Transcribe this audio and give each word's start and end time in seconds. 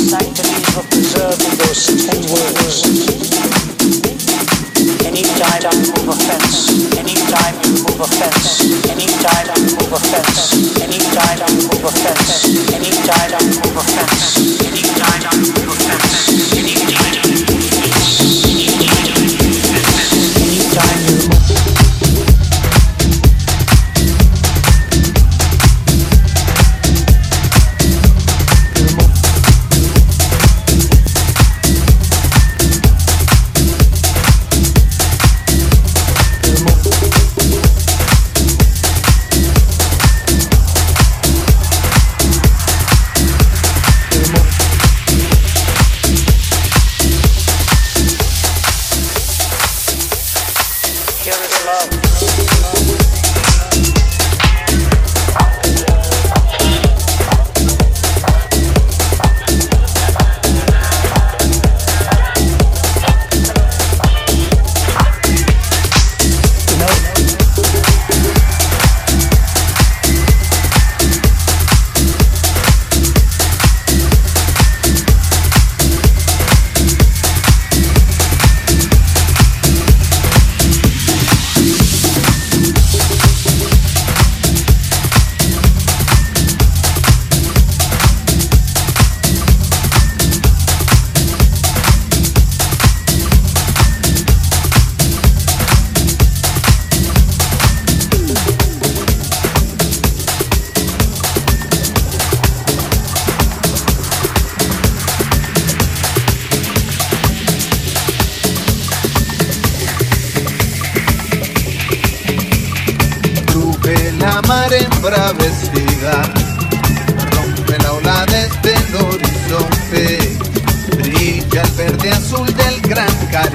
life 0.00 0.51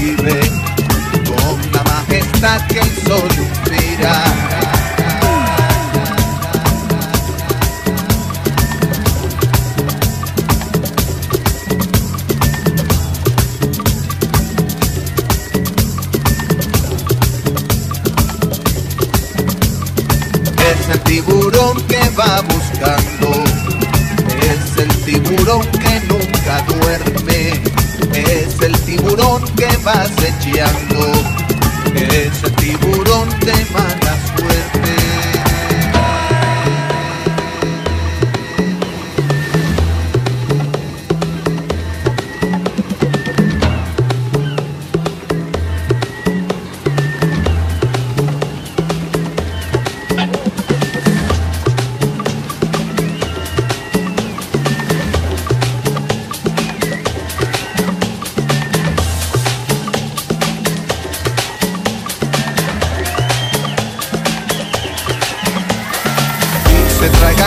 vive 0.00 0.40
con 1.26 1.72
la 1.72 1.82
majestad 1.84 2.66
que 2.68 2.80
el 2.80 2.96
sol 3.06 3.49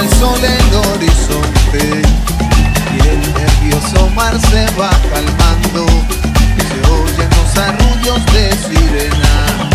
el 0.00 0.08
sol 0.18 0.40
el 0.42 0.74
horizonte 0.74 2.02
y 2.94 3.08
el 3.08 3.20
nervioso 3.34 4.08
mar 4.14 4.38
se 4.50 4.64
va 4.78 4.90
calmando. 5.12 5.86
Se 6.68 6.90
oyen 6.90 7.28
los 7.36 7.58
arrullos 7.58 8.24
de 8.32 8.50
sirena, 8.56 9.70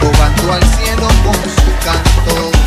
embobando 0.00 0.52
al 0.52 0.62
cielo 0.74 1.08
con 1.24 1.34
su 1.34 1.70
canto. 1.84 2.57